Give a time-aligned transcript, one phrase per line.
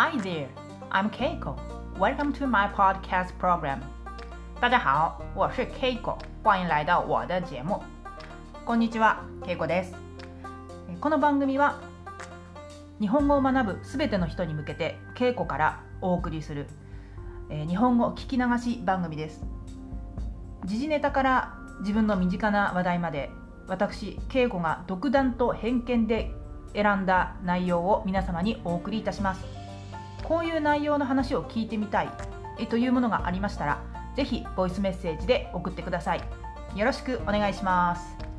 [0.00, 0.48] Hi there,
[0.90, 1.58] I'm Keiko.
[1.98, 3.80] Welcome to my podcast program.
[4.58, 7.82] 大家好，我是 Keiko，欢迎来到我的节目。
[8.64, 9.94] こんにちは、Keiko です。
[11.02, 11.82] この番組は
[12.98, 16.66] 日本語を学ぶすべての人に向けて Keiko からお送りする、
[17.50, 19.44] え日本語聞き流し番組です。
[20.64, 23.28] 時事ネタから自分の身近な話題まで
[23.68, 26.30] 私恵子が独断と偏見で
[26.72, 29.59] 選んだ内容を皆様にお送りいたします
[30.24, 32.10] こういう内容の話を聞いてみたい
[32.58, 33.82] えというものがありましたら
[34.16, 36.22] 是非ボイスメッセージで送ってください。
[36.76, 38.29] よろしくお願いします。